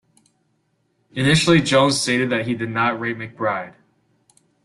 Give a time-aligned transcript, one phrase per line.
[1.13, 3.75] Initially, Jones stated that he did not rape McBride.